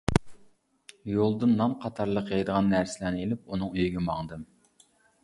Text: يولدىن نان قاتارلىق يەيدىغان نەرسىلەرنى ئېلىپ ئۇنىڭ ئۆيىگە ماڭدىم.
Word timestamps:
يولدىن 1.15 1.53
نان 1.59 1.75
قاتارلىق 1.83 2.31
يەيدىغان 2.37 2.71
نەرسىلەرنى 2.71 3.21
ئېلىپ 3.27 3.53
ئۇنىڭ 3.57 3.71
ئۆيىگە 3.77 4.03
ماڭدىم. 4.09 4.49